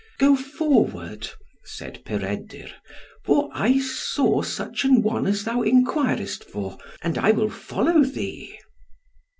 [0.17, 1.29] "Go forward,"
[1.63, 2.71] said Peredur,
[3.23, 8.57] "for I saw such an one as thou enquirest for, and I will follow thee."